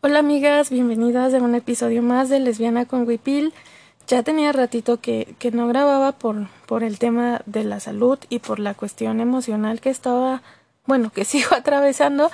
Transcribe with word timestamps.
Hola 0.00 0.20
amigas, 0.20 0.70
bienvenidas 0.70 1.34
a 1.34 1.38
un 1.38 1.56
episodio 1.56 2.02
más 2.02 2.28
de 2.28 2.38
Lesbiana 2.38 2.86
con 2.86 3.04
Wipil. 3.04 3.52
Ya 4.06 4.22
tenía 4.22 4.52
ratito 4.52 5.00
que, 5.00 5.34
que 5.40 5.50
no 5.50 5.66
grababa 5.66 6.12
por, 6.12 6.46
por 6.66 6.84
el 6.84 7.00
tema 7.00 7.42
de 7.46 7.64
la 7.64 7.80
salud 7.80 8.16
y 8.28 8.38
por 8.38 8.60
la 8.60 8.74
cuestión 8.74 9.18
emocional 9.18 9.80
que 9.80 9.90
estaba, 9.90 10.40
bueno, 10.86 11.10
que 11.10 11.24
sigo 11.24 11.52
atravesando, 11.52 12.30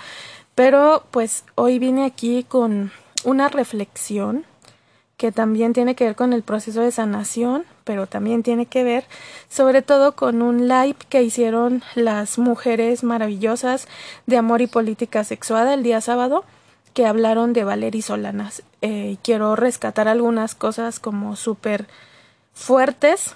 pero 0.54 1.04
pues 1.10 1.44
hoy 1.54 1.78
vine 1.78 2.04
aquí 2.04 2.44
con 2.46 2.92
una 3.24 3.48
reflexión 3.48 4.44
que 5.16 5.32
también 5.32 5.72
tiene 5.72 5.94
que 5.94 6.04
ver 6.04 6.16
con 6.16 6.34
el 6.34 6.42
proceso 6.42 6.82
de 6.82 6.92
sanación, 6.92 7.64
pero 7.84 8.06
también 8.06 8.42
tiene 8.42 8.66
que 8.66 8.84
ver 8.84 9.06
sobre 9.48 9.80
todo 9.80 10.16
con 10.16 10.42
un 10.42 10.68
live 10.68 10.96
que 11.08 11.22
hicieron 11.22 11.82
las 11.94 12.36
mujeres 12.36 13.02
maravillosas 13.04 13.88
de 14.26 14.36
amor 14.36 14.60
y 14.60 14.66
política 14.66 15.24
sexuada 15.24 15.72
el 15.72 15.82
día 15.82 16.02
sábado 16.02 16.44
que 16.94 17.06
hablaron 17.06 17.52
de 17.52 17.64
Valery 17.64 18.00
Solanas. 18.00 18.62
Eh, 18.80 19.16
quiero 19.22 19.56
rescatar 19.56 20.08
algunas 20.08 20.54
cosas 20.54 21.00
como 21.00 21.36
súper 21.36 21.86
fuertes, 22.54 23.34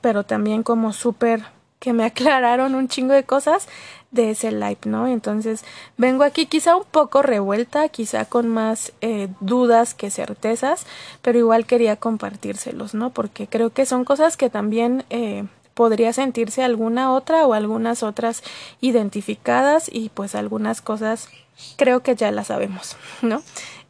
pero 0.00 0.24
también 0.24 0.62
como 0.62 0.92
súper 0.92 1.44
que 1.78 1.92
me 1.92 2.04
aclararon 2.06 2.74
un 2.74 2.88
chingo 2.88 3.14
de 3.14 3.24
cosas 3.24 3.68
de 4.10 4.30
ese 4.30 4.50
live, 4.50 4.78
¿no? 4.86 5.06
Entonces 5.06 5.64
vengo 5.96 6.24
aquí 6.24 6.46
quizá 6.46 6.76
un 6.76 6.84
poco 6.84 7.22
revuelta, 7.22 7.88
quizá 7.88 8.24
con 8.24 8.48
más 8.48 8.92
eh, 9.00 9.28
dudas 9.40 9.94
que 9.94 10.10
certezas, 10.10 10.86
pero 11.22 11.38
igual 11.38 11.64
quería 11.66 11.96
compartírselos, 11.96 12.94
¿no? 12.94 13.10
Porque 13.10 13.46
creo 13.46 13.70
que 13.70 13.86
son 13.86 14.04
cosas 14.04 14.36
que 14.36 14.50
también 14.50 15.04
eh, 15.10 15.44
podría 15.74 16.12
sentirse 16.12 16.64
alguna 16.64 17.12
otra 17.12 17.46
o 17.46 17.52
algunas 17.52 18.02
otras 18.02 18.42
identificadas 18.80 19.90
y 19.92 20.08
pues 20.08 20.34
algunas 20.34 20.80
cosas 20.80 21.28
creo 21.76 22.00
que 22.00 22.14
ya 22.16 22.30
las 22.30 22.48
sabemos, 22.48 22.96
¿no? 23.22 23.42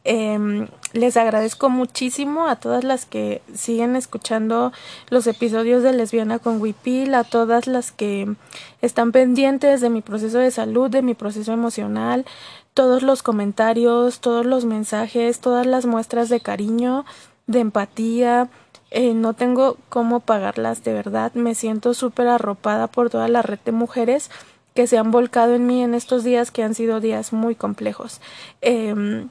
Eh, 0.09 0.69
les 0.93 1.17
agradezco 1.17 1.69
muchísimo 1.69 2.47
a 2.47 2.55
todas 2.55 2.85
las 2.85 3.05
que 3.05 3.41
siguen 3.53 3.97
escuchando 3.97 4.71
los 5.09 5.27
episodios 5.27 5.83
de 5.83 5.91
Lesbiana 5.91 6.39
con 6.39 6.61
Wipil, 6.61 7.13
a 7.13 7.25
todas 7.25 7.67
las 7.67 7.91
que 7.91 8.33
están 8.81 9.11
pendientes 9.11 9.81
de 9.81 9.89
mi 9.89 10.01
proceso 10.01 10.37
de 10.37 10.49
salud, 10.51 10.89
de 10.89 11.01
mi 11.01 11.13
proceso 11.13 11.51
emocional, 11.51 12.25
todos 12.73 13.03
los 13.03 13.21
comentarios, 13.21 14.21
todos 14.21 14.45
los 14.45 14.63
mensajes, 14.63 15.39
todas 15.39 15.65
las 15.65 15.85
muestras 15.85 16.29
de 16.29 16.39
cariño, 16.39 17.05
de 17.47 17.59
empatía. 17.59 18.49
Eh, 18.91 19.13
no 19.13 19.33
tengo 19.33 19.75
cómo 19.89 20.21
pagarlas 20.21 20.85
de 20.85 20.93
verdad. 20.93 21.33
Me 21.33 21.53
siento 21.53 21.93
súper 21.93 22.29
arropada 22.29 22.87
por 22.87 23.09
toda 23.09 23.27
la 23.27 23.41
red 23.41 23.59
de 23.65 23.73
mujeres 23.73 24.31
que 24.77 24.85
se 24.85 24.99
han 24.99 25.09
volcado 25.09 25.55
en 25.55 25.65
mí 25.65 25.81
en 25.81 25.95
estos 25.95 26.23
días 26.23 26.51
que 26.51 26.61
han 26.61 26.75
sido 26.75 26.99
días 26.99 27.33
muy 27.33 27.55
complejos. 27.55 28.21
Eh, 28.61 29.25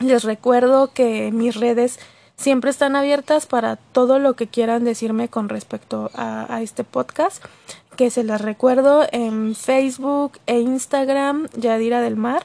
les 0.00 0.22
recuerdo 0.22 0.92
que 0.92 1.32
mis 1.32 1.56
redes 1.56 1.98
siempre 2.36 2.68
están 2.68 2.94
abiertas 2.94 3.46
para 3.46 3.76
todo 3.76 4.18
lo 4.18 4.34
que 4.34 4.48
quieran 4.48 4.84
decirme 4.84 5.28
con 5.28 5.48
respecto 5.48 6.10
a, 6.12 6.54
a 6.54 6.60
este 6.60 6.84
podcast, 6.84 7.42
que 7.96 8.10
se 8.10 8.22
las 8.22 8.42
recuerdo 8.42 9.06
en 9.12 9.54
Facebook 9.54 10.32
e 10.44 10.60
Instagram, 10.60 11.48
Yadira 11.56 12.02
del 12.02 12.16
Mar. 12.16 12.44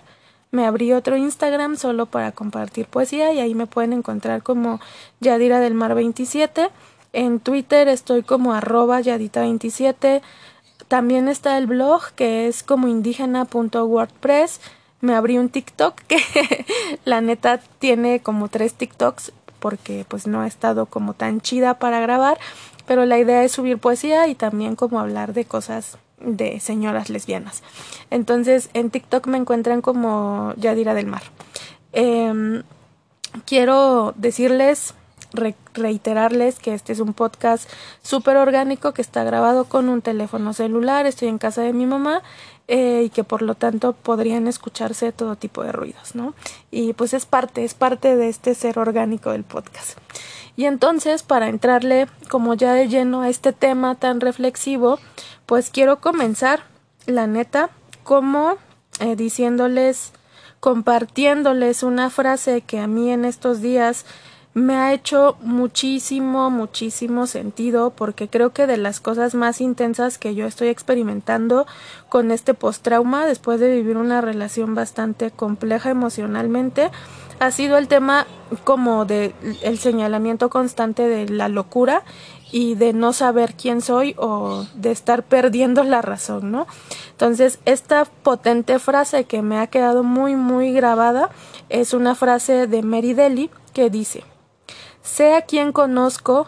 Me 0.50 0.66
abrí 0.66 0.94
otro 0.94 1.18
Instagram 1.18 1.76
solo 1.76 2.06
para 2.06 2.32
compartir 2.32 2.86
poesía 2.86 3.34
y 3.34 3.42
ahí 3.42 3.56
me 3.56 3.68
pueden 3.68 3.92
encontrar 3.92 4.42
como 4.42 4.80
Yadira 5.20 5.60
del 5.60 5.74
Mar 5.74 5.96
27. 5.96 6.70
En 7.12 7.42
Twitter 7.42 7.90
estoy 7.90 8.24
como 8.24 8.54
arroba 8.54 9.02
Yadita27. 9.02 10.22
También 10.88 11.28
está 11.28 11.58
el 11.58 11.68
blog 11.68 12.12
que 12.16 12.48
es 12.48 12.64
como 12.64 12.88
indígena.wordpress 12.88 14.62
me 15.02 15.16
abrí 15.16 15.38
un 15.38 15.50
TikTok 15.50 15.96
que 16.08 16.18
la 17.06 17.22
neta 17.22 17.60
tiene 17.80 18.20
como 18.22 18.48
tres 18.48 18.74
TikToks 18.74 19.32
porque 19.60 20.06
pues 20.08 20.28
no 20.28 20.42
ha 20.42 20.48
estado 20.48 20.86
como 20.86 21.14
tan 21.14 21.42
chida 21.42 21.80
para 21.80 22.00
grabar, 22.00 22.38
pero 22.86 23.06
la 23.06 23.18
idea 23.18 23.44
es 23.44 23.52
subir 23.52 23.80
poesía 23.80 24.28
y 24.28 24.36
también 24.36 24.76
como 24.76 25.00
hablar 25.00 25.34
de 25.34 25.46
cosas 25.46 25.98
de 26.20 26.60
señoras 26.60 27.10
lesbianas. 27.10 27.64
Entonces 28.12 28.70
en 28.74 28.90
TikTok 28.90 29.28
me 29.28 29.38
encuentran 29.38 29.82
como 29.82 30.54
Yadira 30.58 30.94
del 30.94 31.08
Mar. 31.08 31.24
Eh, 31.94 32.64
quiero 33.46 34.14
decirles 34.16 34.94
reiterarles 35.74 36.60
que 36.60 36.74
este 36.74 36.94
es 36.94 37.00
un 37.00 37.14
podcast 37.14 37.70
súper 38.02 38.38
orgánico 38.38 38.94
que 38.94 39.02
está 39.02 39.24
grabado 39.24 39.66
con 39.66 39.90
un 39.90 40.02
teléfono 40.02 40.54
celular, 40.54 41.06
estoy 41.06 41.28
en 41.28 41.38
casa 41.38 41.62
de 41.62 41.74
mi 41.74 41.86
mamá 41.86 42.24
eh, 42.68 43.04
y 43.06 43.10
que 43.10 43.24
por 43.24 43.42
lo 43.42 43.56
tanto 43.56 43.94
podrían 43.94 44.48
escucharse 44.48 45.12
todo 45.12 45.36
tipo 45.36 45.64
de 45.64 45.72
ruidos, 45.72 46.16
¿no? 46.16 46.34
Y 46.72 46.94
pues 46.94 47.14
es 47.14 47.26
parte, 47.26 47.64
es 47.64 47.74
parte 47.74 48.16
de 48.16 48.30
este 48.30 48.56
ser 48.56 48.80
orgánico 48.80 49.32
del 49.32 49.44
podcast. 49.44 49.98
Y 50.58 50.66
entonces, 50.66 51.22
para 51.22 51.50
entrarle 51.50 52.08
como 52.30 52.56
ya 52.56 52.74
de 52.74 52.90
lleno 52.90 53.22
a 53.22 53.30
este 53.30 53.54
tema 53.54 53.96
tan 53.96 54.20
reflexivo, 54.20 55.00
pues 55.46 55.70
quiero 55.70 56.02
comenzar, 56.02 56.64
la 57.06 57.28
neta, 57.28 57.70
como 58.04 58.58
eh, 59.00 59.16
diciéndoles, 59.16 60.12
compartiéndoles 60.60 61.84
una 61.84 62.10
frase 62.10 62.62
que 62.62 62.80
a 62.80 62.88
mí 62.88 63.12
en 63.12 63.24
estos 63.24 63.62
días 63.62 64.06
me 64.58 64.76
ha 64.76 64.92
hecho 64.92 65.38
muchísimo, 65.42 66.50
muchísimo 66.50 67.28
sentido 67.28 67.92
porque 67.92 68.28
creo 68.28 68.54
que 68.54 68.66
de 68.66 68.78
las 68.78 69.00
cosas 69.00 69.36
más 69.36 69.62
intensas 69.62 70.18
que 70.18 70.34
yo 70.34 70.48
estoy 70.48 70.70
experimentando 70.70 71.68
con 72.10 72.32
este 72.32 72.56
post-trauma 72.56 73.28
después 73.28 73.60
de 73.60 73.72
vivir 73.72 73.98
una 73.98 74.20
relación 74.20 74.74
bastante 74.74 75.30
compleja 75.30 75.92
emocionalmente 75.92 76.90
ha 77.40 77.52
sido 77.52 77.78
el 77.78 77.88
tema 77.88 78.26
como 78.64 79.06
de 79.06 79.36
el 79.62 79.78
señalamiento 79.78 80.50
constante 80.50 81.08
de 81.08 81.30
la 81.30 81.50
locura 81.50 82.02
y 82.52 82.74
de 82.74 82.94
no 82.94 83.14
saber 83.14 83.54
quién 83.54 83.82
soy 83.82 84.16
o 84.18 84.66
de 84.74 84.90
estar 84.90 85.22
perdiendo 85.22 85.84
la 85.84 86.02
razón, 86.02 86.50
¿no? 86.50 86.66
Entonces, 87.12 87.60
esta 87.66 88.06
potente 88.06 88.80
frase 88.80 89.26
que 89.26 89.44
me 89.44 89.60
ha 89.60 89.68
quedado 89.68 90.02
muy 90.02 90.36
muy 90.36 90.72
grabada 90.72 91.30
es 91.70 91.94
una 91.94 92.16
frase 92.16 92.66
de 92.66 92.82
Mary 92.82 93.14
Deli 93.14 93.52
que 93.74 93.92
dice 93.92 94.24
Sé 95.08 95.34
a 95.34 95.42
quien 95.42 95.72
conozco 95.72 96.48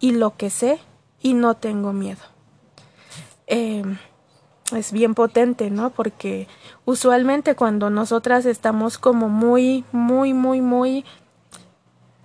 y 0.00 0.12
lo 0.12 0.36
que 0.36 0.48
sé 0.48 0.80
y 1.20 1.34
no 1.34 1.54
tengo 1.54 1.92
miedo. 1.92 2.22
Eh, 3.46 3.84
es 4.74 4.92
bien 4.92 5.14
potente, 5.14 5.70
¿no? 5.70 5.90
Porque 5.90 6.48
usualmente 6.86 7.54
cuando 7.54 7.90
nosotras 7.90 8.46
estamos 8.46 8.96
como 8.96 9.28
muy, 9.28 9.84
muy, 9.92 10.32
muy, 10.32 10.62
muy 10.62 11.04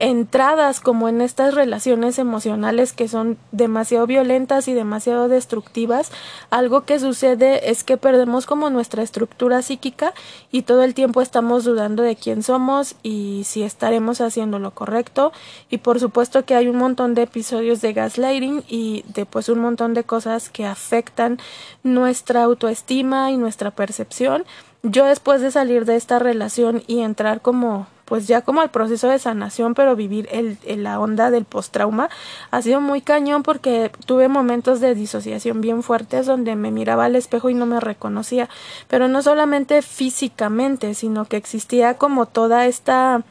entradas 0.03 0.81
como 0.81 1.07
en 1.07 1.21
estas 1.21 1.53
relaciones 1.53 2.19
emocionales 2.19 2.91
que 2.91 3.07
son 3.07 3.37
demasiado 3.53 4.05
violentas 4.05 4.67
y 4.67 4.73
demasiado 4.73 5.29
destructivas, 5.29 6.11
algo 6.49 6.81
que 6.81 6.99
sucede 6.99 7.69
es 7.71 7.85
que 7.85 7.95
perdemos 7.95 8.45
como 8.45 8.69
nuestra 8.69 9.01
estructura 9.01 9.61
psíquica 9.61 10.13
y 10.51 10.63
todo 10.63 10.83
el 10.83 10.93
tiempo 10.93 11.21
estamos 11.21 11.63
dudando 11.63 12.03
de 12.03 12.17
quién 12.17 12.43
somos 12.43 12.95
y 13.01 13.43
si 13.45 13.63
estaremos 13.63 14.19
haciendo 14.19 14.59
lo 14.59 14.71
correcto 14.71 15.31
y 15.69 15.77
por 15.77 16.01
supuesto 16.01 16.43
que 16.43 16.55
hay 16.55 16.67
un 16.67 16.75
montón 16.75 17.13
de 17.13 17.21
episodios 17.21 17.79
de 17.79 17.93
gaslighting 17.93 18.65
y 18.67 19.05
de 19.07 19.25
pues 19.25 19.47
un 19.47 19.59
montón 19.59 19.93
de 19.93 20.03
cosas 20.03 20.49
que 20.49 20.65
afectan 20.65 21.39
nuestra 21.81 22.43
autoestima 22.43 23.31
y 23.31 23.37
nuestra 23.37 23.71
percepción. 23.71 24.43
Yo 24.85 25.05
después 25.05 25.39
de 25.39 25.49
salir 25.49 25.85
de 25.85 25.95
esta 25.95 26.19
relación 26.19 26.83
y 26.87 26.99
entrar 26.99 27.39
como 27.39 27.87
pues 28.13 28.27
ya 28.27 28.41
como 28.41 28.61
el 28.61 28.69
proceso 28.69 29.09
de 29.09 29.17
sanación, 29.17 29.73
pero 29.73 29.95
vivir 29.95 30.29
el, 30.31 30.59
la 30.83 30.99
onda 30.99 31.31
del 31.31 31.45
post-trauma 31.45 32.11
ha 32.51 32.61
sido 32.61 32.79
muy 32.79 33.01
cañón 33.01 33.41
porque 33.41 33.89
tuve 34.05 34.27
momentos 34.27 34.79
de 34.81 34.93
disociación 34.93 35.61
bien 35.61 35.81
fuertes 35.81 36.27
donde 36.27 36.55
me 36.55 36.69
miraba 36.69 37.05
al 37.05 37.15
espejo 37.15 37.49
y 37.49 37.55
no 37.55 37.65
me 37.65 37.79
reconocía, 37.79 38.49
pero 38.87 39.07
no 39.07 39.23
solamente 39.23 39.81
físicamente, 39.81 40.93
sino 40.93 41.25
que 41.25 41.37
existía 41.37 41.95
como 41.95 42.27
toda 42.27 42.67
esta 42.67 43.23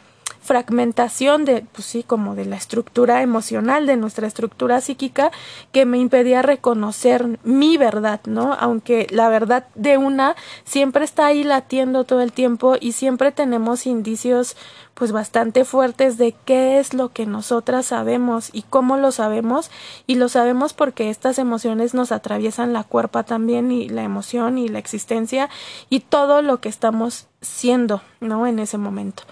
fragmentación 0.42 1.44
de, 1.44 1.64
pues 1.72 1.86
sí, 1.86 2.02
como 2.02 2.34
de 2.34 2.44
la 2.44 2.56
estructura 2.56 3.22
emocional, 3.22 3.86
de 3.86 3.96
nuestra 3.96 4.26
estructura 4.26 4.80
psíquica, 4.80 5.30
que 5.72 5.86
me 5.86 5.98
impedía 5.98 6.42
reconocer 6.42 7.38
mi 7.44 7.76
verdad, 7.76 8.20
¿no? 8.26 8.54
Aunque 8.54 9.06
la 9.10 9.28
verdad 9.28 9.66
de 9.74 9.98
una 9.98 10.36
siempre 10.64 11.04
está 11.04 11.26
ahí 11.26 11.44
latiendo 11.44 12.04
todo 12.04 12.20
el 12.20 12.32
tiempo 12.32 12.76
y 12.80 12.92
siempre 12.92 13.32
tenemos 13.32 13.86
indicios 13.86 14.56
pues 14.94 15.12
bastante 15.12 15.64
fuertes 15.64 16.18
de 16.18 16.34
qué 16.44 16.78
es 16.78 16.92
lo 16.92 17.08
que 17.10 17.24
nosotras 17.24 17.86
sabemos 17.86 18.50
y 18.52 18.62
cómo 18.62 18.98
lo 18.98 19.10
sabemos 19.10 19.70
y 20.06 20.16
lo 20.16 20.28
sabemos 20.28 20.74
porque 20.74 21.10
estas 21.10 21.38
emociones 21.38 21.94
nos 21.94 22.12
atraviesan 22.12 22.72
la 22.72 22.84
cuerpa 22.84 23.22
también 23.22 23.72
y 23.72 23.88
la 23.88 24.02
emoción 24.02 24.58
y 24.58 24.68
la 24.68 24.78
existencia 24.78 25.48
y 25.88 26.00
todo 26.00 26.42
lo 26.42 26.60
que 26.60 26.68
estamos 26.68 27.26
siendo, 27.40 28.02
¿no? 28.20 28.46
En 28.46 28.58
ese 28.58 28.78
momento. 28.78 29.24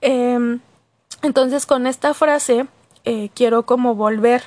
Eh, 0.00 0.58
entonces, 1.22 1.66
con 1.66 1.86
esta 1.86 2.14
frase, 2.14 2.66
eh, 3.08 3.30
quiero 3.34 3.64
como 3.64 3.94
volver 3.94 4.42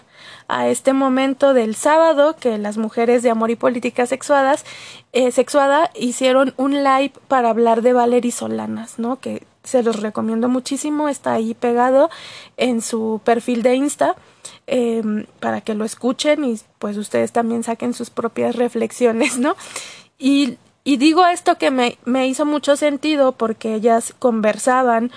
a 0.50 0.68
este 0.68 0.92
momento 0.92 1.54
del 1.54 1.76
sábado 1.76 2.36
que 2.38 2.58
las 2.58 2.78
mujeres 2.78 3.24
de 3.24 3.30
amor 3.30 3.52
y 3.52 3.56
política 3.56 4.06
sexuadas 4.06 4.66
eh, 5.14 5.32
sexuada 5.32 5.90
hicieron 5.96 6.54
un 6.58 6.84
live 6.84 7.14
para 7.30 7.52
hablar 7.52 7.82
de 7.82 7.94
Valery 7.94 8.32
Solanas, 8.32 9.00
¿no? 9.00 9.18
Que 9.20 9.44
se 9.64 9.82
los 9.82 10.02
recomiendo 10.02 10.50
muchísimo, 10.50 11.08
está 11.08 11.34
ahí 11.34 11.54
pegado 11.54 12.10
en 12.58 12.82
su 12.82 13.22
perfil 13.24 13.64
de 13.64 13.76
Insta 13.76 14.18
em, 14.68 15.26
para 15.40 15.62
que 15.62 15.74
lo 15.74 15.86
escuchen 15.86 16.44
y 16.44 16.60
pues 16.80 16.98
ustedes 16.98 17.32
también 17.32 17.64
saquen 17.64 17.94
sus 17.94 18.10
propias 18.10 18.58
reflexiones, 18.58 19.38
¿no? 19.38 19.56
Y, 20.18 20.58
y 20.90 20.98
digo 20.98 21.28
esto 21.28 21.60
que 21.60 21.70
me, 21.70 22.00
me 22.04 22.28
hizo 22.28 22.48
mucho 22.48 22.76
sentido 22.76 23.34
porque 23.34 23.76
ellas 23.76 24.16
conversaban 24.18 25.12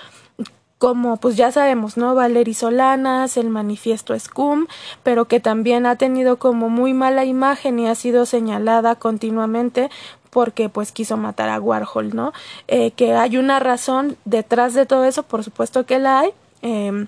como 0.77 1.17
pues 1.17 1.35
ya 1.35 1.51
sabemos, 1.51 1.97
¿no? 1.97 2.15
Valery 2.15 2.53
Solanas, 2.53 3.39
el 3.39 3.49
manifiesto 3.49 4.19
Scum, 4.19 4.67
pero 5.03 5.25
que 5.29 5.41
también 5.41 5.87
ha 5.87 5.97
tenido 5.97 6.37
como 6.37 6.69
muy 6.69 6.93
mala 6.93 7.25
imagen 7.25 7.79
y 7.79 7.89
ha 7.89 7.95
sido 7.95 8.27
señalada 8.27 8.97
continuamente 8.97 9.89
porque 10.29 10.69
pues 10.69 10.93
quiso 10.93 11.17
matar 11.17 11.49
a 11.49 11.59
Warhol, 11.59 12.15
¿no? 12.15 12.35
Eh, 12.69 12.91
que 12.91 13.15
hay 13.15 13.39
una 13.39 13.59
razón 13.59 14.19
detrás 14.27 14.75
de 14.75 14.85
todo 14.85 15.07
eso, 15.07 15.23
por 15.23 15.43
supuesto 15.43 15.87
que 15.87 15.99
la 15.99 16.21
hay. 16.21 16.33
Eh, 16.61 17.07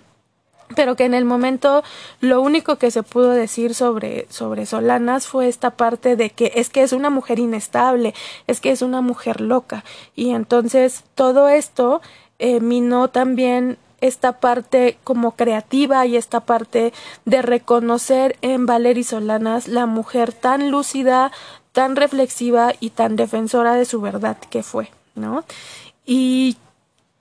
pero 0.74 0.96
que 0.96 1.04
en 1.04 1.14
el 1.14 1.24
momento 1.24 1.82
lo 2.20 2.40
único 2.40 2.76
que 2.76 2.90
se 2.90 3.02
pudo 3.02 3.30
decir 3.30 3.74
sobre, 3.74 4.26
sobre 4.30 4.66
Solanas 4.66 5.26
fue 5.26 5.48
esta 5.48 5.70
parte 5.70 6.16
de 6.16 6.30
que 6.30 6.52
es 6.54 6.70
que 6.70 6.82
es 6.82 6.92
una 6.92 7.10
mujer 7.10 7.38
inestable, 7.38 8.14
es 8.46 8.60
que 8.60 8.70
es 8.70 8.82
una 8.82 9.00
mujer 9.00 9.40
loca. 9.40 9.84
Y 10.14 10.30
entonces 10.30 11.04
todo 11.14 11.48
esto 11.48 12.00
eh, 12.38 12.60
minó 12.60 13.08
también 13.08 13.78
esta 14.00 14.32
parte 14.32 14.98
como 15.02 15.32
creativa 15.32 16.04
y 16.04 16.16
esta 16.16 16.40
parte 16.40 16.92
de 17.24 17.42
reconocer 17.42 18.36
en 18.42 18.66
Valery 18.66 19.02
Solanas 19.02 19.66
la 19.66 19.86
mujer 19.86 20.32
tan 20.32 20.70
lúcida, 20.70 21.32
tan 21.72 21.96
reflexiva 21.96 22.74
y 22.80 22.90
tan 22.90 23.16
defensora 23.16 23.74
de 23.74 23.86
su 23.86 24.00
verdad 24.00 24.36
que 24.50 24.62
fue, 24.62 24.90
¿no? 25.14 25.44
Y 26.04 26.58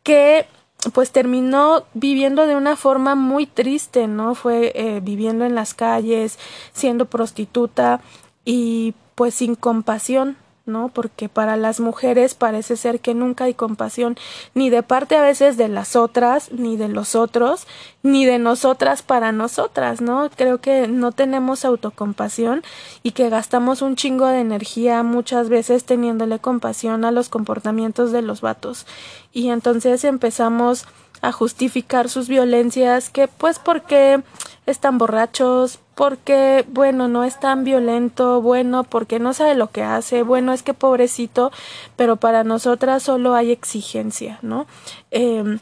que 0.03 0.45
pues 0.91 1.11
terminó 1.11 1.85
viviendo 1.93 2.45
de 2.45 2.55
una 2.55 2.75
forma 2.75 3.15
muy 3.15 3.45
triste, 3.45 4.07
¿no? 4.07 4.35
Fue 4.35 4.71
eh, 4.75 4.99
viviendo 5.01 5.45
en 5.45 5.55
las 5.55 5.73
calles, 5.73 6.37
siendo 6.73 7.05
prostituta 7.05 8.01
y 8.45 8.93
pues 9.15 9.35
sin 9.35 9.55
compasión, 9.55 10.35
¿no? 10.65 10.89
Porque 10.89 11.27
para 11.27 11.57
las 11.57 11.79
mujeres 11.79 12.35
parece 12.35 12.77
ser 12.77 13.01
que 13.01 13.13
nunca 13.13 13.45
hay 13.45 13.53
compasión, 13.53 14.17
ni 14.53 14.69
de 14.69 14.81
parte 14.81 15.15
a 15.17 15.21
veces 15.21 15.57
de 15.57 15.67
las 15.67 15.95
otras, 15.95 16.51
ni 16.51 16.77
de 16.77 16.87
los 16.87 17.15
otros, 17.15 17.67
ni 18.01 18.25
de 18.25 18.39
nosotras 18.39 19.01
para 19.01 19.31
nosotras, 19.31 19.99
¿no? 19.99 20.29
Creo 20.35 20.59
que 20.59 20.87
no 20.87 21.11
tenemos 21.11 21.65
autocompasión 21.65 22.63
y 23.03 23.11
que 23.11 23.29
gastamos 23.29 23.81
un 23.81 23.95
chingo 23.95 24.27
de 24.27 24.39
energía 24.39 25.03
muchas 25.03 25.49
veces 25.49 25.83
teniéndole 25.83 26.39
compasión 26.39 27.03
a 27.03 27.11
los 27.11 27.29
comportamientos 27.29 28.11
de 28.11 28.21
los 28.21 28.41
vatos. 28.41 28.85
Y 29.33 29.49
entonces 29.49 30.03
empezamos 30.05 30.85
a 31.23 31.31
justificar 31.31 32.09
sus 32.09 32.27
violencias 32.27 33.09
que 33.09 33.29
pues 33.29 33.57
porque 33.57 34.21
están 34.65 34.97
borrachos, 34.97 35.79
porque, 35.95 36.65
bueno, 36.67 37.07
no 37.07 37.23
es 37.23 37.39
tan 37.39 37.63
violento, 37.63 38.41
bueno, 38.41 38.83
porque 38.83 39.19
no 39.19 39.33
sabe 39.33 39.55
lo 39.55 39.71
que 39.71 39.83
hace, 39.83 40.23
bueno, 40.23 40.51
es 40.51 40.63
que 40.63 40.73
pobrecito, 40.73 41.51
pero 41.95 42.17
para 42.17 42.43
nosotras 42.43 43.03
solo 43.03 43.35
hay 43.35 43.51
exigencia, 43.51 44.37
¿no? 44.41 44.67
Eh, 45.11 45.59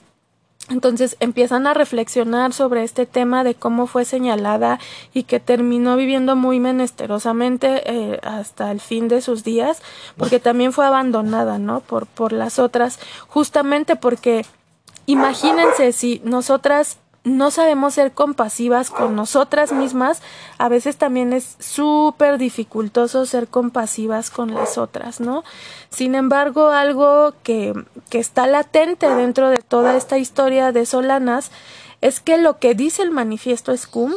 entonces 0.69 1.15
empiezan 1.19 1.67
a 1.67 1.73
reflexionar 1.73 2.53
sobre 2.53 2.83
este 2.83 3.05
tema 3.05 3.43
de 3.43 3.53
cómo 3.55 3.87
fue 3.87 4.05
señalada 4.05 4.79
y 5.13 5.23
que 5.23 5.39
terminó 5.39 5.95
viviendo 5.95 6.35
muy 6.35 6.59
menesterosamente 6.59 7.81
eh, 7.85 8.19
hasta 8.23 8.71
el 8.71 8.79
fin 8.79 9.07
de 9.09 9.21
sus 9.21 9.43
días, 9.43 9.81
porque 10.17 10.39
también 10.39 10.73
fue 10.73 10.87
abandonada, 10.87 11.59
¿no? 11.59 11.81
Por, 11.81 12.07
por 12.07 12.31
las 12.33 12.57
otras, 12.57 12.99
justamente 13.27 13.95
porque 13.95 14.45
imagínense 15.06 15.92
si 15.92 16.21
nosotras 16.24 16.98
no 17.24 17.51
sabemos 17.51 17.94
ser 17.94 18.13
compasivas 18.13 18.89
con 18.89 19.15
nosotras 19.15 19.71
mismas, 19.71 20.21
a 20.57 20.69
veces 20.69 20.98
también 20.98 21.33
es 21.33 21.56
súper 21.59 22.39
dificultoso 22.39 23.25
ser 23.27 23.48
compasivas 23.48 24.31
con 24.31 24.53
las 24.56 24.80
otras, 24.80 25.19
¿no? 25.19 25.44
Sin 25.92 26.15
embargo, 26.15 26.69
algo 26.69 27.33
que, 27.44 27.74
que 28.09 28.19
está 28.19 28.48
latente 28.48 29.07
dentro 29.13 29.50
de 29.50 29.57
toda 29.57 29.95
esta 29.95 30.18
historia 30.18 30.71
de 30.71 30.88
Solanas 30.88 31.51
es 32.01 32.19
que 32.19 32.39
lo 32.39 32.57
que 32.57 32.74
dice 32.74 33.04
el 33.04 33.12
manifiesto 33.12 33.75
Scum, 33.77 34.13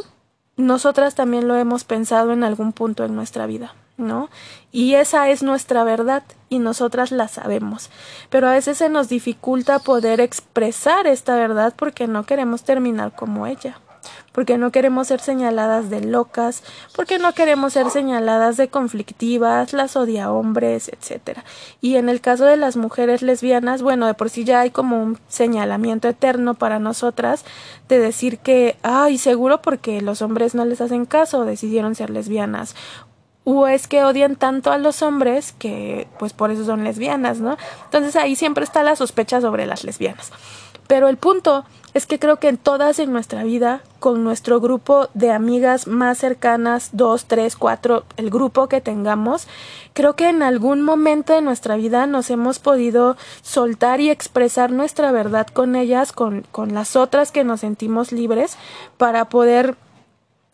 nosotras 0.57 1.13
también 1.13 1.47
lo 1.47 1.55
hemos 1.55 1.83
pensado 1.83 2.33
en 2.33 2.43
algún 2.43 2.73
punto 2.73 3.05
en 3.05 3.15
nuestra 3.15 3.45
vida. 3.45 3.75
¿no? 3.97 4.29
Y 4.75 4.95
esa 4.95 5.29
es 5.29 5.41
nuestra 5.41 5.85
verdad 5.85 6.23
y 6.49 6.59
nosotras 6.59 7.13
la 7.13 7.29
sabemos. 7.29 7.89
Pero 8.29 8.49
a 8.49 8.51
veces 8.51 8.79
se 8.79 8.89
nos 8.89 9.07
dificulta 9.07 9.79
poder 9.79 10.19
expresar 10.19 11.07
esta 11.07 11.37
verdad 11.37 11.73
porque 11.77 12.07
no 12.07 12.25
queremos 12.25 12.63
terminar 12.63 13.15
como 13.15 13.47
ella, 13.47 13.79
porque 14.33 14.57
no 14.57 14.73
queremos 14.73 15.07
ser 15.07 15.21
señaladas 15.21 15.89
de 15.89 16.01
locas, 16.01 16.61
porque 16.93 17.19
no 17.19 17.31
queremos 17.31 17.71
ser 17.71 17.89
señaladas 17.89 18.57
de 18.57 18.67
conflictivas, 18.67 19.71
las 19.71 19.95
odia 19.95 20.29
hombres, 20.29 20.89
etcétera. 20.89 21.45
Y 21.79 21.95
en 21.95 22.09
el 22.09 22.19
caso 22.19 22.43
de 22.43 22.57
las 22.57 22.75
mujeres 22.75 23.21
lesbianas, 23.21 23.81
bueno, 23.81 24.07
de 24.07 24.13
por 24.13 24.29
sí 24.29 24.43
ya 24.43 24.59
hay 24.59 24.71
como 24.71 25.01
un 25.01 25.17
señalamiento 25.29 26.09
eterno 26.09 26.53
para 26.53 26.79
nosotras 26.79 27.45
de 27.87 27.97
decir 27.97 28.39
que, 28.39 28.75
ay, 28.83 29.19
seguro 29.19 29.61
porque 29.61 30.01
los 30.01 30.21
hombres 30.21 30.53
no 30.53 30.65
les 30.65 30.81
hacen 30.81 31.05
caso, 31.05 31.45
decidieron 31.45 31.95
ser 31.95 32.09
lesbianas, 32.09 32.75
o 33.45 33.67
es 33.67 33.87
que 33.87 34.03
odian 34.03 34.35
tanto 34.35 34.71
a 34.71 34.77
los 34.77 35.01
hombres 35.01 35.53
que 35.57 36.07
pues 36.19 36.33
por 36.33 36.51
eso 36.51 36.65
son 36.65 36.83
lesbianas, 36.83 37.39
¿no? 37.39 37.57
Entonces 37.85 38.15
ahí 38.17 38.35
siempre 38.35 38.65
está 38.65 38.83
la 38.83 38.97
sospecha 38.97 39.39
sobre 39.39 39.65
las 39.65 39.83
lesbianas. 39.85 40.31
Pero 40.87 41.07
el 41.07 41.17
punto 41.17 41.63
es 41.93 42.05
que 42.05 42.19
creo 42.19 42.37
que 42.37 42.49
en 42.49 42.57
todas 42.57 42.99
en 42.99 43.13
nuestra 43.13 43.43
vida, 43.43 43.81
con 43.99 44.23
nuestro 44.23 44.59
grupo 44.59 45.07
de 45.13 45.31
amigas 45.31 45.87
más 45.87 46.17
cercanas, 46.17 46.89
dos, 46.91 47.25
tres, 47.25 47.55
cuatro, 47.55 48.03
el 48.17 48.29
grupo 48.29 48.67
que 48.67 48.81
tengamos, 48.81 49.47
creo 49.93 50.15
que 50.15 50.27
en 50.27 50.43
algún 50.43 50.81
momento 50.81 51.33
de 51.33 51.41
nuestra 51.41 51.77
vida 51.77 52.05
nos 52.05 52.29
hemos 52.29 52.59
podido 52.59 53.15
soltar 53.41 54.01
y 54.01 54.09
expresar 54.09 54.71
nuestra 54.71 55.11
verdad 55.11 55.47
con 55.47 55.75
ellas, 55.75 56.11
con, 56.11 56.45
con 56.51 56.73
las 56.73 56.95
otras 56.95 57.31
que 57.31 57.45
nos 57.45 57.61
sentimos 57.61 58.11
libres, 58.11 58.57
para 58.97 59.29
poder 59.29 59.77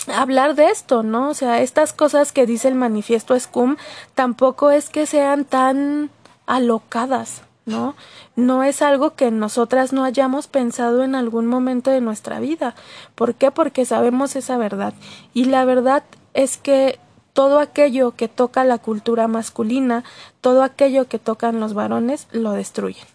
hablar 0.08 0.56
de 0.56 0.70
esto, 0.70 1.04
¿no? 1.04 1.30
O 1.30 1.34
sea, 1.34 1.62
estas 1.62 1.94
cosas 1.94 2.32
que 2.32 2.46
dice 2.46 2.68
el 2.68 2.76
manifiesto 2.76 3.40
Scum 3.40 3.78
tampoco 4.16 4.72
es 4.72 4.90
que 4.90 5.06
sean 5.06 5.46
tan 5.46 6.10
alocadas, 6.46 7.44
¿no? 7.66 7.96
No 8.36 8.64
es 8.64 8.82
algo 8.82 9.16
que 9.16 9.32
nosotras 9.32 9.94
no 9.94 10.04
hayamos 10.04 10.48
pensado 10.48 11.04
en 11.04 11.16
algún 11.16 11.48
momento 11.48 11.92
de 11.92 12.02
nuestra 12.02 12.40
vida. 12.40 12.76
¿Por 13.16 13.36
qué? 13.36 13.52
Porque 13.52 13.86
sabemos 13.86 14.36
esa 14.36 14.58
verdad. 14.58 14.94
Y 15.34 15.46
la 15.46 15.66
verdad 15.66 16.04
es 16.34 16.58
que 16.58 17.00
todo 17.34 17.60
aquello 17.60 18.12
que 18.12 18.28
toca 18.28 18.64
la 18.64 18.78
cultura 18.78 19.28
masculina, 19.28 20.04
todo 20.42 20.64
aquello 20.64 21.08
que 21.08 21.20
tocan 21.20 21.60
los 21.60 21.74
varones, 21.74 22.28
lo 22.32 22.52
destruyen. 22.52 23.06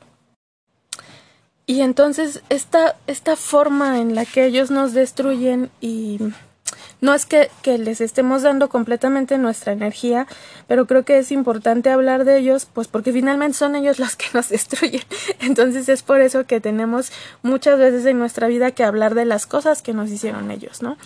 Y 1.66 1.80
entonces 1.80 2.42
esta, 2.48 2.94
esta 3.08 3.34
forma 3.34 4.00
en 4.00 4.14
la 4.14 4.24
que 4.24 4.46
ellos 4.46 4.70
nos 4.70 4.92
destruyen 4.92 5.70
y 5.80 6.20
no 7.06 7.14
es 7.14 7.24
que, 7.24 7.48
les 7.78 8.00
estemos 8.00 8.42
dando 8.42 8.68
completamente 8.68 9.38
nuestra 9.38 9.72
energía, 9.72 10.26
pero 10.66 10.86
creo 10.86 11.04
que 11.04 11.18
es 11.18 11.30
importante 11.30 11.88
hablar 11.88 12.24
de 12.24 12.36
ellos, 12.36 12.66
pues 12.66 12.88
porque 12.88 13.12
finalmente 13.12 13.56
son 13.56 13.76
ellos 13.76 14.00
los 14.00 14.16
que 14.16 14.26
nos 14.34 14.48
destruyen. 14.56 15.04
Entonces 15.38 15.88
es 15.88 16.02
por 16.02 16.20
eso 16.20 16.46
que 16.46 16.60
tenemos 16.60 17.12
muchas 17.44 17.78
veces 17.78 18.04
en 18.06 18.18
nuestra 18.18 18.48
vida 18.48 18.72
que 18.72 18.82
hablar 18.82 19.14
de 19.14 19.24
las 19.24 19.46
cosas 19.46 19.82
que 19.82 19.92
nos 19.92 20.10
hicieron 20.10 20.50
ellos, 20.50 20.82
¿no? 20.82 20.96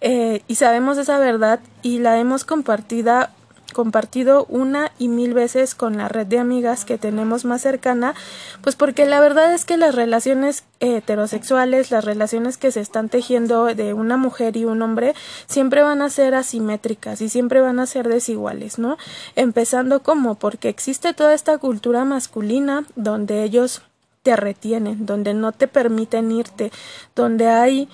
Eh, 0.00 0.42
y 0.46 0.54
sabemos 0.54 0.96
esa 0.96 1.18
verdad 1.18 1.58
y 1.82 1.98
la 1.98 2.20
hemos 2.20 2.44
compartida 2.44 3.30
compartido 3.72 4.46
una 4.48 4.92
y 4.98 5.08
mil 5.08 5.34
veces 5.34 5.74
con 5.74 5.96
la 5.98 6.08
red 6.08 6.26
de 6.26 6.38
amigas 6.38 6.84
que 6.84 6.98
tenemos 6.98 7.44
más 7.44 7.62
cercana, 7.62 8.14
pues 8.62 8.76
porque 8.76 9.06
la 9.06 9.20
verdad 9.20 9.52
es 9.52 9.64
que 9.64 9.76
las 9.76 9.94
relaciones 9.94 10.64
heterosexuales, 10.80 11.90
las 11.90 12.04
relaciones 12.04 12.56
que 12.56 12.72
se 12.72 12.80
están 12.80 13.08
tejiendo 13.08 13.66
de 13.66 13.94
una 13.94 14.16
mujer 14.16 14.56
y 14.56 14.64
un 14.64 14.82
hombre, 14.82 15.14
siempre 15.46 15.82
van 15.82 16.02
a 16.02 16.10
ser 16.10 16.34
asimétricas 16.34 17.20
y 17.20 17.28
siempre 17.28 17.60
van 17.60 17.78
a 17.78 17.86
ser 17.86 18.08
desiguales, 18.08 18.78
¿no? 18.78 18.96
Empezando 19.36 20.02
como 20.02 20.36
porque 20.36 20.68
existe 20.68 21.12
toda 21.14 21.34
esta 21.34 21.58
cultura 21.58 22.04
masculina 22.04 22.84
donde 22.96 23.42
ellos 23.44 23.82
te 24.22 24.36
retienen, 24.36 25.06
donde 25.06 25.34
no 25.34 25.52
te 25.52 25.68
permiten 25.68 26.32
irte, 26.32 26.70
donde 27.14 27.48
hay 27.48 27.88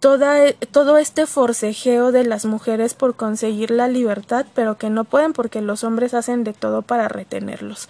toda, 0.00 0.52
todo 0.72 0.96
este 0.96 1.26
forcejeo 1.26 2.10
de 2.10 2.24
las 2.24 2.46
mujeres 2.46 2.94
por 2.94 3.14
conseguir 3.14 3.70
la 3.70 3.86
libertad, 3.86 4.46
pero 4.54 4.78
que 4.78 4.88
no 4.88 5.04
pueden 5.04 5.34
porque 5.34 5.60
los 5.60 5.84
hombres 5.84 6.14
hacen 6.14 6.42
de 6.42 6.54
todo 6.54 6.82
para 6.82 7.06
retenerlos. 7.08 7.88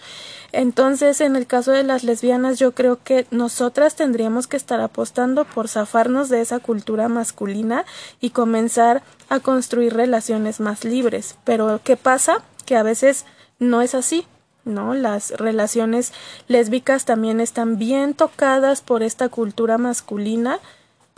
Entonces, 0.52 1.20
en 1.20 1.36
el 1.36 1.46
caso 1.46 1.70
de 1.70 1.84
las 1.84 2.02
lesbianas, 2.02 2.58
yo 2.58 2.72
creo 2.72 2.98
que 3.02 3.26
nosotras 3.30 3.94
tendríamos 3.94 4.48
que 4.48 4.56
estar 4.56 4.80
apostando 4.80 5.44
por 5.44 5.68
zafarnos 5.68 6.28
de 6.28 6.40
esa 6.40 6.58
cultura 6.58 7.08
masculina 7.08 7.86
y 8.20 8.30
comenzar 8.30 9.02
a 9.28 9.38
construir 9.38 9.94
relaciones 9.94 10.58
más 10.58 10.84
libres. 10.84 11.36
Pero, 11.44 11.80
¿qué 11.84 11.96
pasa? 11.96 12.42
Que 12.66 12.76
a 12.76 12.82
veces 12.82 13.24
no 13.60 13.80
es 13.80 13.94
así. 13.94 14.26
¿no? 14.64 14.92
Las 14.92 15.30
relaciones 15.30 16.12
lésbicas 16.46 17.06
también 17.06 17.40
están 17.40 17.78
bien 17.78 18.12
tocadas 18.12 18.82
por 18.82 19.02
esta 19.02 19.30
cultura 19.30 19.78
masculina 19.78 20.60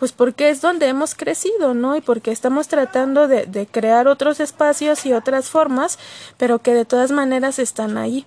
pues 0.03 0.11
porque 0.11 0.51
es 0.51 0.61
donde 0.61 0.89
hemos 0.89 1.15
crecido, 1.15 1.75
¿no? 1.75 1.95
Y 1.95 2.01
porque 2.01 2.33
estamos 2.33 2.67
tratando 2.67 3.29
de, 3.29 3.47
de, 3.47 3.69
crear 3.69 4.09
otros 4.09 4.41
espacios 4.41 5.07
y 5.07 5.13
otras 5.13 5.49
formas, 5.49 5.97
pero 6.39 6.59
que 6.59 6.75
de 6.75 6.85
todas 6.85 7.13
maneras 7.13 7.61
están 7.61 7.97
ahí. 7.97 8.27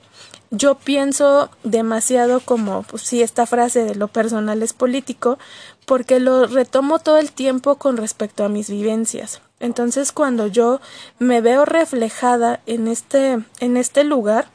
Yo 0.52 0.76
pienso 0.76 1.50
demasiado 1.66 2.40
como, 2.40 2.84
pues 2.84 3.12
esta 3.12 3.46
frase 3.46 3.84
de 3.84 3.94
lo 3.94 4.08
personal 4.08 4.64
es 4.64 4.72
político, 4.72 5.38
porque 5.86 6.22
lo 6.22 6.48
retomo 6.48 7.00
todo 7.00 7.18
el 7.18 7.34
tiempo 7.34 7.76
con 7.76 7.98
respecto 7.98 8.46
a 8.46 8.50
mis 8.50 8.70
vivencias. 8.70 9.42
Entonces, 9.60 10.14
cuando 10.14 10.48
yo 10.48 10.80
me 11.20 11.42
veo 11.42 11.66
reflejada 11.66 12.62
en 12.68 12.88
este, 12.88 13.40
en 13.60 13.76
este 13.76 14.06
lugar 14.06 14.48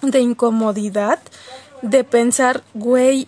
de 0.00 0.20
incomodidad, 0.20 1.18
de 1.82 2.04
pensar, 2.04 2.62
güey, 2.72 3.26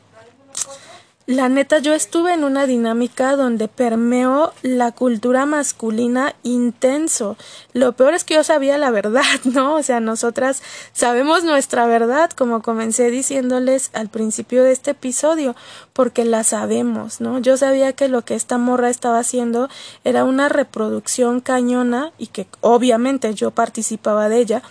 la 1.28 1.50
neta, 1.50 1.78
yo 1.80 1.92
estuve 1.92 2.32
en 2.32 2.42
una 2.42 2.66
dinámica 2.66 3.36
donde 3.36 3.68
permeó 3.68 4.54
la 4.62 4.92
cultura 4.92 5.44
masculina 5.44 6.34
intenso. 6.42 7.36
Lo 7.74 7.92
peor 7.92 8.14
es 8.14 8.24
que 8.24 8.32
yo 8.32 8.42
sabía 8.44 8.78
la 8.78 8.90
verdad, 8.90 9.22
¿no? 9.44 9.74
O 9.74 9.82
sea, 9.82 10.00
nosotras 10.00 10.62
sabemos 10.94 11.44
nuestra 11.44 11.86
verdad, 11.86 12.30
como 12.30 12.62
comencé 12.62 13.10
diciéndoles 13.10 13.90
al 13.92 14.08
principio 14.08 14.64
de 14.64 14.72
este 14.72 14.92
episodio, 14.92 15.54
porque 15.92 16.24
la 16.24 16.44
sabemos, 16.44 17.20
¿no? 17.20 17.40
Yo 17.40 17.58
sabía 17.58 17.92
que 17.92 18.08
lo 18.08 18.24
que 18.24 18.34
esta 18.34 18.56
morra 18.56 18.88
estaba 18.88 19.18
haciendo 19.18 19.68
era 20.04 20.24
una 20.24 20.48
reproducción 20.48 21.42
cañona 21.42 22.10
y 22.16 22.28
que 22.28 22.46
obviamente 22.62 23.34
yo 23.34 23.50
participaba 23.50 24.30
de 24.30 24.38
ella 24.38 24.62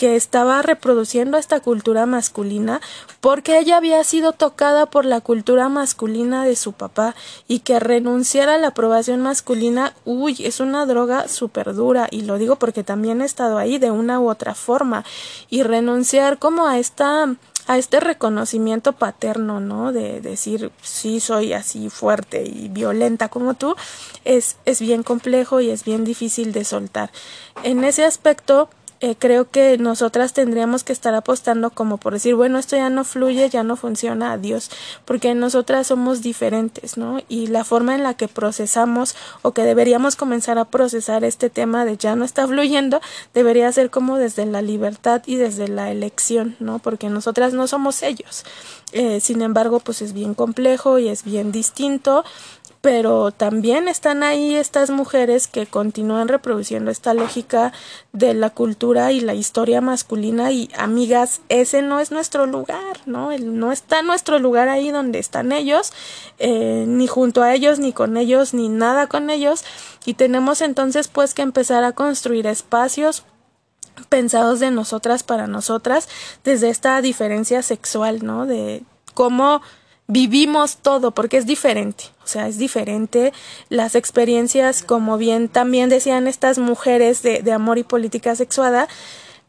que 0.00 0.16
estaba 0.16 0.62
reproduciendo 0.62 1.36
esta 1.36 1.60
cultura 1.60 2.06
masculina 2.06 2.80
porque 3.20 3.58
ella 3.58 3.76
había 3.76 4.02
sido 4.02 4.32
tocada 4.32 4.86
por 4.86 5.04
la 5.04 5.20
cultura 5.20 5.68
masculina 5.68 6.42
de 6.46 6.56
su 6.56 6.72
papá 6.72 7.14
y 7.46 7.58
que 7.58 7.78
renunciar 7.78 8.48
a 8.48 8.56
la 8.56 8.68
aprobación 8.68 9.20
masculina, 9.20 9.92
uy, 10.06 10.38
es 10.42 10.58
una 10.58 10.86
droga 10.86 11.28
súper 11.28 11.74
dura 11.74 12.08
y 12.10 12.22
lo 12.22 12.38
digo 12.38 12.56
porque 12.56 12.82
también 12.82 13.20
he 13.20 13.26
estado 13.26 13.58
ahí 13.58 13.76
de 13.76 13.90
una 13.90 14.20
u 14.20 14.30
otra 14.30 14.54
forma 14.54 15.04
y 15.50 15.64
renunciar 15.64 16.38
como 16.38 16.66
a 16.66 16.78
esta 16.78 17.36
a 17.66 17.76
este 17.76 18.00
reconocimiento 18.00 18.94
paterno, 18.94 19.60
¿no? 19.60 19.92
De 19.92 20.20
decir, 20.20 20.72
sí, 20.82 21.20
soy 21.20 21.52
así 21.52 21.88
fuerte 21.90 22.42
y 22.42 22.68
violenta 22.68 23.28
como 23.28 23.54
tú, 23.54 23.76
es, 24.24 24.56
es 24.64 24.80
bien 24.80 25.02
complejo 25.04 25.60
y 25.60 25.70
es 25.70 25.84
bien 25.84 26.04
difícil 26.04 26.52
de 26.52 26.64
soltar. 26.64 27.12
En 27.62 27.84
ese 27.84 28.04
aspecto, 28.04 28.70
eh, 29.02 29.16
creo 29.18 29.50
que 29.50 29.78
nosotras 29.78 30.34
tendríamos 30.34 30.84
que 30.84 30.92
estar 30.92 31.14
apostando 31.14 31.70
como 31.70 31.96
por 31.96 32.12
decir, 32.12 32.34
bueno, 32.34 32.58
esto 32.58 32.76
ya 32.76 32.90
no 32.90 33.04
fluye, 33.04 33.48
ya 33.48 33.62
no 33.62 33.76
funciona, 33.76 34.32
adiós, 34.32 34.70
porque 35.06 35.34
nosotras 35.34 35.86
somos 35.86 36.20
diferentes, 36.20 36.98
¿no? 36.98 37.20
Y 37.26 37.46
la 37.46 37.64
forma 37.64 37.94
en 37.94 38.02
la 38.02 38.12
que 38.12 38.28
procesamos 38.28 39.16
o 39.40 39.52
que 39.52 39.62
deberíamos 39.62 40.16
comenzar 40.16 40.58
a 40.58 40.66
procesar 40.66 41.24
este 41.24 41.48
tema 41.48 41.86
de 41.86 41.96
ya 41.96 42.14
no 42.14 42.26
está 42.26 42.46
fluyendo, 42.46 43.00
debería 43.32 43.72
ser 43.72 43.88
como 43.88 44.18
desde 44.18 44.44
la 44.44 44.60
libertad 44.60 45.22
y 45.24 45.36
desde 45.36 45.68
la 45.68 45.90
elección, 45.90 46.56
¿no? 46.60 46.78
Porque 46.78 47.08
nosotras 47.08 47.54
no 47.54 47.66
somos 47.68 48.02
ellos. 48.02 48.44
Eh, 48.92 49.20
sin 49.20 49.40
embargo, 49.40 49.80
pues 49.80 50.02
es 50.02 50.12
bien 50.12 50.34
complejo 50.34 50.98
y 50.98 51.08
es 51.08 51.24
bien 51.24 51.52
distinto 51.52 52.24
pero 52.80 53.30
también 53.30 53.88
están 53.88 54.22
ahí 54.22 54.54
estas 54.54 54.90
mujeres 54.90 55.48
que 55.48 55.66
continúan 55.66 56.28
reproduciendo 56.28 56.90
esta 56.90 57.12
lógica 57.12 57.72
de 58.12 58.32
la 58.32 58.50
cultura 58.50 59.12
y 59.12 59.20
la 59.20 59.34
historia 59.34 59.82
masculina 59.82 60.50
y 60.50 60.70
amigas, 60.78 61.42
ese 61.50 61.82
no 61.82 62.00
es 62.00 62.10
nuestro 62.10 62.46
lugar, 62.46 62.98
¿no? 63.04 63.36
no 63.38 63.72
está 63.72 64.00
nuestro 64.02 64.38
lugar 64.38 64.70
ahí 64.70 64.90
donde 64.90 65.18
están 65.18 65.52
ellos, 65.52 65.92
eh, 66.38 66.84
ni 66.88 67.06
junto 67.06 67.42
a 67.42 67.54
ellos, 67.54 67.78
ni 67.78 67.92
con 67.92 68.16
ellos, 68.16 68.54
ni 68.54 68.68
nada 68.70 69.08
con 69.08 69.28
ellos, 69.28 69.62
y 70.06 70.14
tenemos 70.14 70.62
entonces 70.62 71.08
pues 71.08 71.34
que 71.34 71.42
empezar 71.42 71.84
a 71.84 71.92
construir 71.92 72.46
espacios 72.46 73.24
pensados 74.08 74.60
de 74.60 74.70
nosotras 74.70 75.22
para 75.22 75.46
nosotras 75.46 76.08
desde 76.44 76.70
esta 76.70 77.02
diferencia 77.02 77.62
sexual, 77.62 78.24
¿no? 78.24 78.46
De 78.46 78.82
cómo 79.12 79.60
vivimos 80.10 80.78
todo 80.78 81.12
porque 81.12 81.38
es 81.38 81.46
diferente, 81.46 82.04
o 82.24 82.26
sea, 82.26 82.48
es 82.48 82.58
diferente 82.58 83.32
las 83.68 83.94
experiencias, 83.94 84.82
como 84.82 85.18
bien 85.18 85.48
también 85.48 85.88
decían 85.88 86.26
estas 86.26 86.58
mujeres 86.58 87.22
de, 87.22 87.42
de 87.42 87.52
amor 87.52 87.78
y 87.78 87.84
política 87.84 88.34
sexuada, 88.34 88.88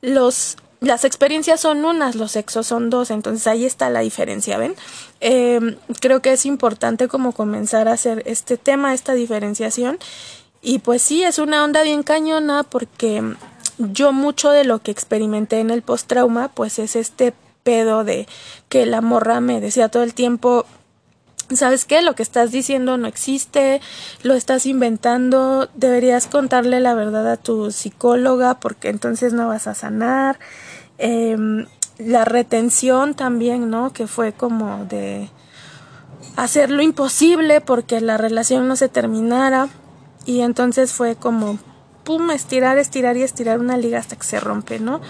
los 0.01 0.57
las 0.81 1.05
experiencias 1.05 1.59
son 1.59 1.85
unas, 1.85 2.15
los 2.15 2.31
sexos 2.31 2.65
son 2.65 2.89
dos, 2.89 3.11
entonces 3.11 3.45
ahí 3.45 3.65
está 3.65 3.91
la 3.91 3.99
diferencia, 3.99 4.57
¿ven? 4.57 4.73
Eh, 5.19 5.77
creo 5.99 6.23
que 6.23 6.33
es 6.33 6.43
importante 6.47 7.07
como 7.07 7.33
comenzar 7.33 7.87
a 7.87 7.93
hacer 7.93 8.23
este 8.25 8.57
tema, 8.57 8.95
esta 8.95 9.13
diferenciación, 9.13 9.99
y 10.59 10.79
pues 10.79 11.03
sí, 11.03 11.23
es 11.23 11.37
una 11.37 11.63
onda 11.63 11.83
bien 11.83 12.01
cañona 12.01 12.63
porque 12.63 13.21
yo 13.77 14.11
mucho 14.11 14.49
de 14.49 14.63
lo 14.63 14.79
que 14.79 14.89
experimenté 14.89 15.59
en 15.59 15.69
el 15.69 15.83
post-trauma, 15.83 16.49
pues 16.49 16.79
es 16.79 16.95
este 16.95 17.33
pedo 17.63 18.03
de 18.03 18.27
que 18.69 18.85
la 18.85 19.01
morra 19.01 19.39
me 19.41 19.61
decía 19.61 19.89
todo 19.89 20.03
el 20.03 20.13
tiempo, 20.13 20.65
¿sabes 21.55 21.85
qué? 21.85 22.01
Lo 22.01 22.15
que 22.15 22.23
estás 22.23 22.51
diciendo 22.51 22.97
no 22.97 23.07
existe, 23.07 23.81
lo 24.23 24.33
estás 24.33 24.65
inventando, 24.65 25.69
deberías 25.75 26.27
contarle 26.27 26.79
la 26.79 26.93
verdad 26.93 27.29
a 27.29 27.37
tu 27.37 27.71
psicóloga 27.71 28.59
porque 28.59 28.89
entonces 28.89 29.33
no 29.33 29.47
vas 29.47 29.67
a 29.67 29.75
sanar. 29.75 30.39
Em, 30.97 31.65
la 31.97 32.25
retención 32.25 33.13
también, 33.13 33.69
¿no? 33.69 33.93
Que 33.93 34.07
fue 34.07 34.33
como 34.33 34.85
de 34.85 35.29
hacer 36.35 36.71
lo 36.71 36.81
imposible 36.81 37.61
porque 37.61 38.01
la 38.01 38.17
relación 38.17 38.67
no 38.67 38.75
se 38.75 38.89
terminara 38.89 39.69
y 40.25 40.41
entonces 40.41 40.93
fue 40.93 41.15
como 41.15 41.59
pum 42.03 42.31
estirar 42.31 42.77
estirar 42.77 43.17
y 43.17 43.23
estirar 43.23 43.59
una 43.59 43.77
liga 43.77 43.99
hasta 43.99 44.15
que 44.15 44.23
se 44.23 44.39
rompe 44.39 44.79
no 44.79 45.01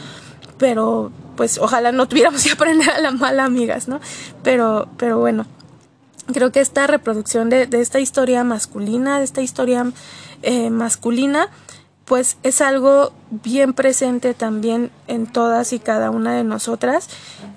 pero 0.57 1.11
pues 1.41 1.57
ojalá 1.57 1.91
no 1.91 2.07
tuviéramos 2.07 2.43
que 2.43 2.51
aprender 2.51 2.87
a 2.91 2.99
la 2.99 3.09
mala, 3.09 3.45
amigas, 3.45 3.87
¿no? 3.87 3.99
Pero, 4.43 4.87
pero 4.97 5.17
bueno, 5.17 5.47
creo 6.31 6.51
que 6.51 6.59
esta 6.59 6.85
reproducción 6.85 7.49
de, 7.49 7.67
esta 7.71 7.99
historia 7.99 8.43
masculina, 8.43 9.17
de 9.17 9.23
esta 9.23 9.41
historia 9.41 9.91
eh, 10.43 10.69
masculina, 10.69 11.49
pues 12.05 12.37
es 12.43 12.61
algo 12.61 13.11
bien 13.31 13.73
presente 13.73 14.35
también 14.35 14.91
en 15.07 15.25
todas 15.25 15.73
y 15.73 15.79
cada 15.79 16.11
una 16.11 16.35
de 16.35 16.43
nosotras 16.43 17.09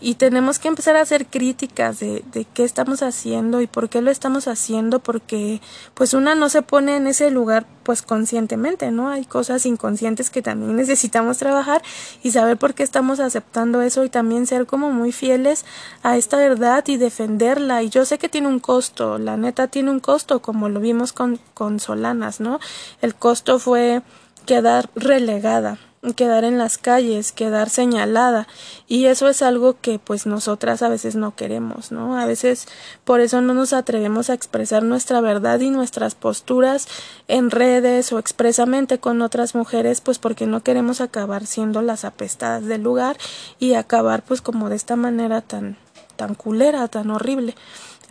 y 0.05 0.17
tenemos 0.17 0.59
que 0.59 0.69
empezar 0.69 0.97
a 0.97 1.01
hacer 1.01 1.25
críticas 1.25 1.99
de, 1.99 2.23
de, 2.31 2.45
qué 2.45 2.63
estamos 2.63 3.03
haciendo 3.03 3.63
y 3.63 3.67
por 3.67 3.89
qué 3.89 4.03
lo 4.03 4.11
estamos 4.11 4.49
haciendo 4.49 4.99
porque 4.99 5.63
pues 5.95 6.13
una 6.13 6.35
no 6.35 6.51
se 6.51 6.61
pone 6.61 6.97
en 6.97 7.07
ese 7.07 7.31
lugar 7.31 7.67
pues 7.85 8.03
conscientemente, 8.03 8.91
¿no? 8.91 9.09
Hay 9.09 9.25
cosas 9.25 9.65
inconscientes 9.65 10.29
que 10.29 10.43
también 10.43 10.77
necesitamos 10.85 11.39
trabajar 11.39 11.83
y 12.23 12.33
saber 12.33 12.59
por 12.59 12.75
qué 12.75 12.83
estamos 12.83 13.19
aceptando 13.19 13.81
eso 13.81 14.05
y 14.05 14.11
también 14.11 14.47
ser 14.47 14.67
como 14.67 14.91
muy 14.91 15.11
fieles 15.11 15.65
a 16.03 16.19
esta 16.19 16.37
verdad 16.37 16.85
y 16.87 16.99
defenderla 16.99 17.83
y 17.83 17.89
yo 17.89 18.05
sé 18.05 18.19
que 18.19 18.29
tiene 18.29 18.49
un 18.49 18.59
costo, 18.59 19.17
la 19.17 19.39
neta 19.39 19.69
tiene 19.69 19.91
un 19.91 20.01
costo 20.01 20.43
como 20.43 20.69
lo 20.69 20.81
vimos 20.81 21.15
con, 21.15 21.41
con 21.55 21.81
Solanas, 21.81 22.41
¿no? 22.41 22.61
El 23.01 23.15
costo 23.15 23.59
fue 23.59 24.03
quedar 24.45 24.91
relegada, 24.95 25.79
quedar 26.13 26.45
en 26.45 26.59
las 26.59 26.77
calles, 26.77 27.33
quedar 27.33 27.71
señalada 27.71 28.47
y 28.87 29.07
eso 29.07 29.29
es 29.29 29.43
algo 29.43 29.77
que 29.81 29.99
pues 29.99 30.27
nosotras 30.27 30.83
a 30.83 30.89
veces 30.89 31.17
no 31.17 31.35
queremos, 31.35 31.91
¿no? 31.91 32.19
A 32.19 32.27
veces 32.27 32.69
por 33.05 33.21
eso 33.21 33.41
no 33.41 33.55
nos 33.55 33.73
atrevemos 33.73 34.29
a 34.29 34.35
expresar 34.35 34.83
nuestra 34.83 35.21
verdad 35.21 35.61
y 35.61 35.71
nuestras 35.71 36.15
posturas 36.15 36.87
en 37.29 37.51
redes 37.51 38.13
o 38.13 38.19
expresamente 38.19 38.99
con 38.99 39.23
otras 39.23 39.55
mujeres 39.55 40.01
pues 40.01 40.19
porque 40.19 40.47
no 40.47 40.63
queremos 40.63 41.01
acabar 41.01 41.47
siendo 41.47 41.81
las 41.81 42.05
apestadas 42.05 42.65
del 42.67 42.83
lugar 42.83 43.17
y 43.59 43.75
acabar 43.75 44.23
pues 44.23 44.43
como 44.43 44.69
de 44.69 44.77
esta 44.77 44.97
manera 44.97 45.41
tan 45.41 45.77
tan 46.17 46.35
culera, 46.35 46.87
tan 46.89 47.11
horrible, 47.11 47.57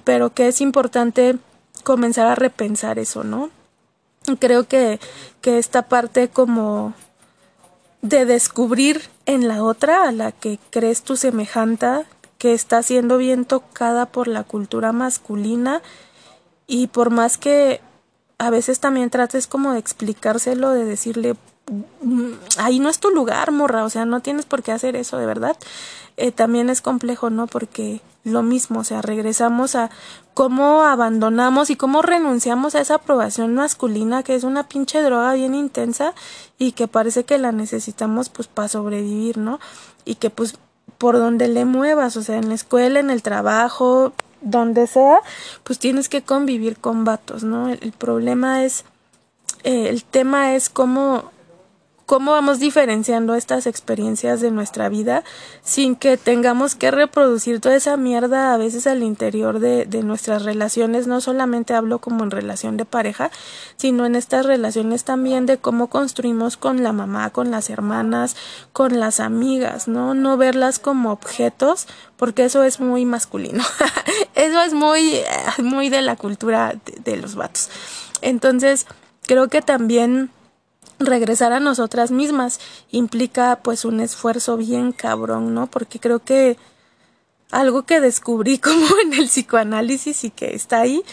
pero 0.04 0.34
que 0.34 0.48
es 0.48 0.60
importante 0.60 1.38
comenzar 1.84 2.28
a 2.28 2.36
repensar 2.36 3.00
eso, 3.00 3.24
¿no? 3.24 3.50
creo 4.40 4.68
que, 4.68 5.00
que 5.42 5.58
esta 5.58 5.84
parte 5.84 6.30
como 6.30 6.94
de 8.04 8.26
descubrir 8.26 9.02
en 9.26 9.48
la 9.48 9.64
otra 9.64 10.08
a 10.08 10.12
la 10.12 10.34
que 10.34 10.60
crees 10.70 11.02
tu 11.04 11.16
semejanta 11.16 12.04
que 12.38 12.54
está 12.54 12.84
siendo 12.84 13.18
bien 13.18 13.46
tocada 13.46 14.06
por 14.06 14.28
la 14.28 14.44
cultura 14.44 14.92
masculina 14.92 15.82
y 16.68 16.88
por 16.88 17.10
más 17.10 17.38
que 17.38 17.80
a 18.38 18.50
veces 18.50 18.82
también 18.82 19.10
trates 19.10 19.48
como 19.48 19.72
de 19.72 19.80
explicárselo, 19.80 20.72
de 20.72 20.84
decirle, 20.84 21.36
mm, 22.02 22.32
ahí 22.58 22.80
no 22.80 22.90
es 22.90 23.00
tu 23.00 23.10
lugar, 23.10 23.52
morra, 23.52 23.86
o 23.86 23.90
sea, 23.90 24.04
no 24.04 24.20
tienes 24.20 24.46
por 24.46 24.64
qué 24.64 24.74
hacer 24.74 24.98
eso, 24.98 25.18
de 25.18 25.26
verdad. 25.26 25.56
Eh, 26.18 26.34
también 26.34 26.70
es 26.70 26.82
complejo, 26.82 27.30
¿no? 27.30 27.48
Porque 27.48 28.02
lo 28.24 28.42
mismo, 28.42 28.80
o 28.80 28.84
sea, 28.84 29.02
regresamos 29.02 29.76
a 29.76 29.90
cómo 30.34 30.84
abandonamos 30.84 31.70
y 31.70 31.76
cómo 31.76 32.02
renunciamos 32.02 32.74
a 32.74 32.82
esa 32.82 32.96
aprobación 32.96 33.54
masculina 33.54 34.24
que 34.24 34.36
es 34.36 34.44
una 34.44 34.68
pinche 34.68 35.02
droga 35.02 35.34
bien 35.34 35.56
intensa 35.56 36.14
y 36.58 36.72
que 36.72 36.88
parece 36.88 37.26
que 37.26 37.38
la 37.38 37.52
necesitamos 37.52 38.30
pues 38.30 38.48
para 38.48 38.70
sobrevivir, 38.70 39.38
¿no? 39.38 39.60
Y 40.06 40.16
que 40.16 40.30
pues 40.30 40.58
por 40.98 41.18
donde 41.18 41.50
le 41.50 41.66
muevas, 41.66 42.16
o 42.16 42.24
sea, 42.24 42.38
en 42.38 42.48
la 42.48 42.56
escuela, 42.56 43.00
en 43.02 43.10
el 43.10 43.22
trabajo, 43.22 44.14
donde 44.40 44.88
sea, 44.88 45.20
pues 45.64 45.78
tienes 45.78 46.08
que 46.08 46.22
convivir 46.22 46.78
con 46.78 47.04
vatos, 47.04 47.44
¿no? 47.44 47.70
El, 47.70 47.92
problema 47.92 48.64
es, 48.64 48.86
eh, 49.64 49.90
el 49.90 50.06
tema 50.06 50.56
es 50.56 50.70
cómo 50.70 51.33
cómo 52.06 52.32
vamos 52.32 52.60
diferenciando 52.60 53.36
estas 53.36 53.66
experiencias 53.66 54.42
de 54.42 54.52
nuestra 54.52 54.90
vida 54.90 55.24
sin 55.64 55.96
que 55.96 56.18
tengamos 56.18 56.76
que 56.76 56.92
reproducir 56.92 57.60
toda 57.60 57.76
esa 57.76 57.96
mierda 57.98 58.54
a 58.54 58.58
veces 58.58 58.88
al 58.88 59.04
interior 59.04 59.60
de, 59.60 59.86
nuestras 60.04 60.44
relaciones. 60.44 61.08
No 61.08 61.22
solamente 61.22 61.74
hablo 61.74 62.00
como 62.00 62.24
en 62.24 62.32
relación 62.32 62.76
de 62.78 62.86
pareja, 62.86 63.32
sino 63.78 64.06
en 64.06 64.16
estas 64.16 64.46
relaciones 64.46 65.06
también 65.06 65.46
de 65.46 65.58
cómo 65.58 65.88
construimos 65.88 66.58
con 66.58 66.84
la 66.84 66.92
mamá, 66.92 67.30
con 67.30 67.52
las 67.52 67.70
hermanas, 67.70 68.36
con 68.74 69.00
las 69.00 69.20
amigas, 69.20 69.88
¿no? 69.88 70.14
No 70.14 70.36
verlas 70.36 70.80
como 70.80 71.12
objetos, 71.12 71.88
porque 72.18 72.46
eso 72.46 72.64
es 72.64 72.80
muy 72.80 73.06
masculino. 73.06 73.64
eso 74.36 74.62
es 74.62 74.74
muy, 74.74 75.22
muy 75.60 75.90
de 75.90 76.02
la 76.02 76.18
cultura 76.18 76.74
de, 76.86 77.12
de 77.12 77.18
los 77.18 77.36
vatos. 77.36 77.70
Entonces, 78.22 78.88
creo 79.26 79.48
que 79.48 79.62
también 79.62 80.30
regresar 81.00 81.54
a 81.54 81.60
nosotras 81.60 82.12
mismas 82.12 82.60
implica 82.92 83.60
pues 83.64 83.86
un 83.86 84.00
esfuerzo 84.00 84.58
bien 84.58 84.92
cabrón, 84.92 85.54
¿no? 85.54 85.68
Porque 85.68 86.00
creo 86.00 86.20
que 86.20 86.58
algo 87.52 87.84
que 87.84 88.02
descubrí 88.02 88.58
como 88.60 88.86
en 89.04 89.14
el 89.14 89.28
psicoanálisis 89.28 90.24
y 90.24 90.30
que 90.30 90.56
está 90.56 90.82
ahí 90.82 91.04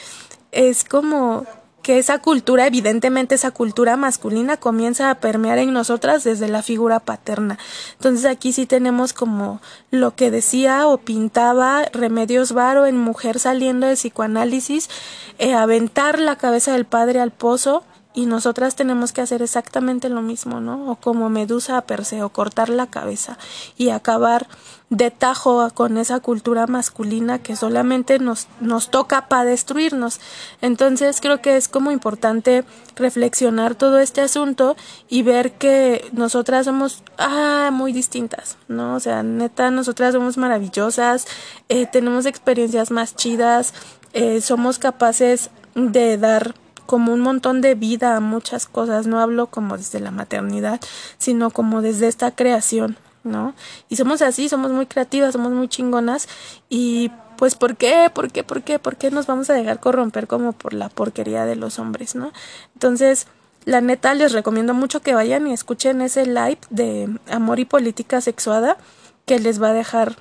es 0.52 0.84
como 0.84 1.46
que 1.82 1.98
esa 1.98 2.18
cultura, 2.18 2.66
evidentemente 2.66 3.34
esa 3.34 3.50
cultura 3.50 3.96
masculina 3.96 4.58
comienza 4.58 5.10
a 5.10 5.14
permear 5.16 5.58
en 5.58 5.72
nosotras 5.72 6.24
desde 6.24 6.48
la 6.48 6.62
figura 6.62 7.00
paterna. 7.00 7.58
Entonces 7.94 8.26
aquí 8.26 8.52
sí 8.52 8.66
tenemos 8.66 9.12
como 9.12 9.60
lo 9.90 10.14
que 10.14 10.30
decía 10.30 10.86
o 10.86 10.98
pintaba 10.98 11.84
Remedios 11.92 12.52
Varo 12.52 12.86
en 12.86 12.98
Mujer 12.98 13.38
saliendo 13.38 13.86
de 13.86 13.94
psicoanálisis, 13.94 14.90
eh, 15.38 15.54
aventar 15.54 16.18
la 16.18 16.36
cabeza 16.36 16.72
del 16.72 16.84
padre 16.84 17.20
al 17.20 17.30
pozo 17.30 17.82
y 18.12 18.26
nosotras 18.26 18.74
tenemos 18.74 19.12
que 19.12 19.20
hacer 19.20 19.40
exactamente 19.40 20.08
lo 20.08 20.20
mismo, 20.20 20.60
¿no? 20.60 20.90
O 20.90 20.96
como 20.96 21.30
Medusa 21.30 21.76
a 21.76 21.82
Perseo, 21.82 22.28
cortar 22.30 22.68
la 22.68 22.88
cabeza 22.88 23.38
y 23.76 23.90
acabar 23.90 24.48
de 24.88 25.12
tajo 25.12 25.70
con 25.72 25.96
esa 25.96 26.18
cultura 26.18 26.66
masculina 26.66 27.38
que 27.38 27.54
solamente 27.54 28.18
nos, 28.18 28.48
nos 28.60 28.90
toca 28.90 29.28
para 29.28 29.44
destruirnos. 29.44 30.20
Entonces 30.60 31.20
creo 31.20 31.40
que 31.40 31.56
es 31.56 31.68
como 31.68 31.92
importante 31.92 32.64
reflexionar 32.96 33.76
todo 33.76 34.00
este 34.00 34.20
asunto 34.20 34.76
y 35.08 35.22
ver 35.22 35.52
que 35.52 36.10
nosotras 36.12 36.64
somos 36.66 37.04
ah, 37.18 37.70
muy 37.72 37.92
distintas, 37.92 38.56
¿no? 38.66 38.96
O 38.96 39.00
sea, 39.00 39.22
neta, 39.22 39.70
nosotras 39.70 40.14
somos 40.14 40.36
maravillosas, 40.36 41.28
eh, 41.68 41.86
tenemos 41.86 42.26
experiencias 42.26 42.90
más 42.90 43.14
chidas, 43.14 43.72
eh, 44.12 44.40
somos 44.40 44.80
capaces 44.80 45.50
de 45.76 46.18
dar 46.18 46.56
como 46.90 47.12
un 47.12 47.20
montón 47.20 47.60
de 47.60 47.76
vida 47.76 48.16
a 48.16 48.20
muchas 48.20 48.66
cosas, 48.66 49.06
no 49.06 49.20
hablo 49.20 49.46
como 49.46 49.76
desde 49.76 50.00
la 50.00 50.10
maternidad, 50.10 50.80
sino 51.18 51.50
como 51.50 51.82
desde 51.82 52.08
esta 52.08 52.32
creación, 52.32 52.96
¿no? 53.22 53.54
Y 53.88 53.94
somos 53.94 54.22
así, 54.22 54.48
somos 54.48 54.72
muy 54.72 54.86
creativas, 54.86 55.34
somos 55.34 55.52
muy 55.52 55.68
chingonas 55.68 56.28
y 56.68 57.12
pues 57.36 57.54
¿por 57.54 57.76
qué? 57.76 58.10
¿Por 58.12 58.32
qué? 58.32 58.42
¿Por 58.42 58.64
qué? 58.64 58.80
¿Por 58.80 58.96
qué 58.96 59.12
nos 59.12 59.28
vamos 59.28 59.48
a 59.50 59.54
dejar 59.54 59.78
corromper 59.78 60.26
como 60.26 60.50
por 60.50 60.74
la 60.74 60.88
porquería 60.88 61.44
de 61.44 61.54
los 61.54 61.78
hombres, 61.78 62.16
¿no? 62.16 62.32
Entonces, 62.74 63.28
la 63.64 63.80
neta 63.80 64.12
les 64.14 64.32
recomiendo 64.32 64.74
mucho 64.74 65.00
que 65.00 65.14
vayan 65.14 65.46
y 65.46 65.52
escuchen 65.52 66.00
ese 66.00 66.26
live 66.26 66.58
de 66.70 67.08
amor 67.30 67.60
y 67.60 67.66
política 67.66 68.20
sexuada 68.20 68.78
que 69.26 69.38
les 69.38 69.62
va 69.62 69.68
a 69.68 69.74
dejar 69.74 70.16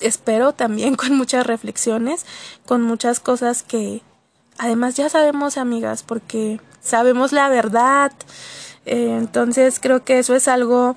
espero 0.00 0.52
también 0.52 0.96
con 0.96 1.16
muchas 1.16 1.46
reflexiones, 1.46 2.26
con 2.66 2.82
muchas 2.82 3.20
cosas 3.20 3.62
que 3.62 4.02
además 4.62 4.94
ya 4.94 5.08
sabemos, 5.08 5.58
amigas, 5.58 6.04
porque 6.04 6.60
sabemos 6.80 7.32
la 7.32 7.48
verdad. 7.48 8.12
Eh, 8.86 9.16
entonces 9.18 9.80
creo 9.80 10.04
que 10.04 10.20
eso 10.20 10.36
es 10.36 10.46
algo 10.46 10.94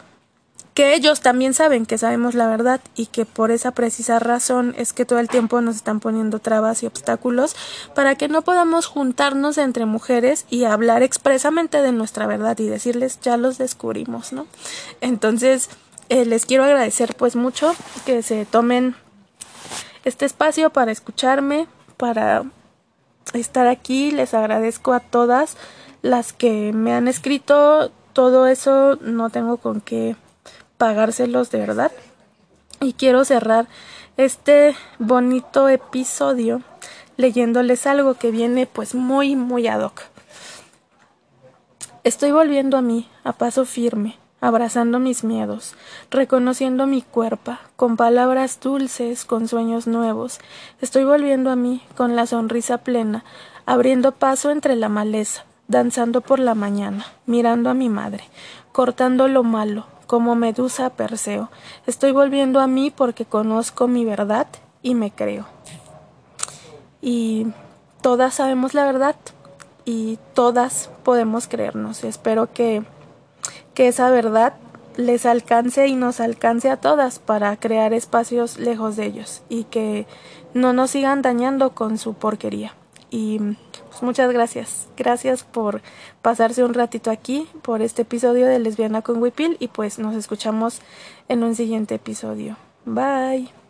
que 0.75 0.93
ellos 0.93 1.21
también 1.21 1.53
saben 1.53 1.85
que 1.85 1.97
sabemos 1.97 2.35
la 2.35 2.47
verdad 2.47 2.79
y 2.95 3.07
que 3.07 3.25
por 3.25 3.49
esa 3.49 3.71
precisa 3.71 4.19
razón 4.19 4.75
es 4.77 4.93
que 4.93 5.05
todo 5.05 5.19
el 5.19 5.29
tiempo 5.29 5.61
nos 5.61 5.77
están 5.77 5.99
poniendo 5.99 6.39
trabas 6.39 6.83
y 6.83 6.85
obstáculos 6.85 7.55
para 7.95 8.15
que 8.15 8.27
no 8.27 8.43
podamos 8.43 8.85
juntarnos 8.85 9.57
entre 9.57 9.85
mujeres 9.85 10.45
y 10.49 10.65
hablar 10.65 11.01
expresamente 11.01 11.81
de 11.81 11.91
nuestra 11.91 12.27
verdad 12.27 12.59
y 12.59 12.67
decirles 12.67 13.19
ya 13.21 13.37
los 13.37 13.57
descubrimos, 13.57 14.31
¿no? 14.31 14.47
Entonces 15.01 15.69
eh, 16.09 16.25
les 16.25 16.45
quiero 16.45 16.65
agradecer 16.65 17.15
pues 17.15 17.35
mucho 17.35 17.73
que 18.05 18.21
se 18.21 18.45
tomen 18.45 18.95
este 20.03 20.25
espacio 20.25 20.69
para 20.71 20.91
escucharme, 20.91 21.67
para 21.97 22.43
estar 23.33 23.67
aquí. 23.67 24.11
Les 24.11 24.33
agradezco 24.33 24.93
a 24.93 24.99
todas 24.99 25.57
las 26.01 26.33
que 26.33 26.71
me 26.73 26.93
han 26.93 27.07
escrito. 27.07 27.91
Todo 28.13 28.47
eso 28.47 28.97
no 29.01 29.29
tengo 29.29 29.57
con 29.57 29.81
qué 29.81 30.15
pagárselos 30.77 31.51
de 31.51 31.59
verdad. 31.59 31.91
Y 32.81 32.93
quiero 32.93 33.25
cerrar 33.25 33.67
este 34.17 34.75
bonito 34.99 35.69
episodio 35.69 36.61
leyéndoles 37.17 37.87
algo 37.87 38.15
que 38.15 38.31
viene 38.31 38.65
pues 38.65 38.95
muy 38.95 39.35
muy 39.35 39.67
ad 39.67 39.81
hoc. 39.81 40.03
Estoy 42.03 42.31
volviendo 42.31 42.77
a 42.77 42.81
mí 42.81 43.09
a 43.23 43.33
paso 43.33 43.65
firme 43.65 44.17
abrazando 44.41 44.99
mis 44.99 45.23
miedos, 45.23 45.75
reconociendo 46.11 46.87
mi 46.87 47.01
cuerpo, 47.01 47.57
con 47.75 47.97
palabras 47.97 48.59
dulces, 48.59 49.25
con 49.25 49.47
sueños 49.47 49.87
nuevos. 49.87 50.39
Estoy 50.81 51.03
volviendo 51.03 51.49
a 51.49 51.55
mí, 51.55 51.81
con 51.95 52.15
la 52.15 52.25
sonrisa 52.25 52.79
plena, 52.79 53.23
abriendo 53.65 54.11
paso 54.11 54.51
entre 54.51 54.75
la 54.75 54.89
maleza, 54.89 55.45
danzando 55.67 56.21
por 56.21 56.39
la 56.39 56.55
mañana, 56.55 57.05
mirando 57.25 57.69
a 57.69 57.73
mi 57.73 57.89
madre, 57.89 58.23
cortando 58.71 59.27
lo 59.27 59.43
malo, 59.43 59.85
como 60.07 60.35
medusa 60.35 60.91
Perseo. 60.91 61.49
Estoy 61.87 62.11
volviendo 62.11 62.59
a 62.59 62.67
mí 62.67 62.91
porque 62.91 63.25
conozco 63.25 63.87
mi 63.87 64.05
verdad 64.05 64.47
y 64.81 64.95
me 64.95 65.11
creo. 65.11 65.45
Y 67.01 67.47
todas 68.01 68.35
sabemos 68.35 68.73
la 68.73 68.85
verdad 68.85 69.15
y 69.85 70.19
todas 70.33 70.89
podemos 71.03 71.47
creernos. 71.47 72.03
Espero 72.03 72.51
que 72.53 72.83
que 73.75 73.87
esa 73.87 74.09
verdad 74.09 74.53
les 74.97 75.25
alcance 75.25 75.87
y 75.87 75.95
nos 75.95 76.19
alcance 76.19 76.69
a 76.69 76.77
todas 76.77 77.19
para 77.19 77.55
crear 77.57 77.93
espacios 77.93 78.57
lejos 78.57 78.95
de 78.95 79.05
ellos 79.05 79.43
y 79.49 79.65
que 79.65 80.07
no 80.53 80.73
nos 80.73 80.91
sigan 80.91 81.21
dañando 81.21 81.75
con 81.75 81.97
su 81.97 82.13
porquería. 82.13 82.73
Y 83.11 83.39
pues 83.89 84.01
muchas 84.01 84.31
gracias. 84.31 84.87
Gracias 84.97 85.43
por 85.43 85.81
pasarse 86.21 86.63
un 86.63 86.73
ratito 86.73 87.11
aquí 87.11 87.47
por 87.61 87.81
este 87.81 88.01
episodio 88.01 88.47
de 88.47 88.59
Lesbiana 88.59 89.01
con 89.01 89.21
Wipil 89.21 89.57
y 89.59 89.67
pues 89.67 89.99
nos 89.99 90.15
escuchamos 90.15 90.79
en 91.27 91.43
un 91.43 91.55
siguiente 91.55 91.95
episodio. 91.95 92.57
Bye. 92.85 93.64